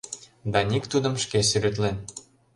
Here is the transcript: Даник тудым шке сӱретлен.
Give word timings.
Даник 0.51 0.83
тудым 0.91 1.15
шке 1.23 1.39
сӱретлен. 1.49 1.97